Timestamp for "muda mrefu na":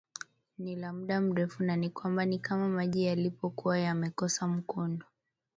0.93-1.75